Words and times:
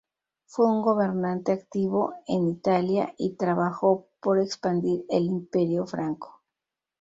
Fue 0.47 0.65
un 0.65 0.81
gobernante 0.81 1.51
activo 1.51 2.15
en 2.25 2.47
Italia 2.47 3.13
y 3.19 3.35
trabajó 3.35 4.07
por 4.19 4.39
expandir 4.39 5.05
el 5.09 5.25
imperio 5.25 5.85
franco. 5.85 6.41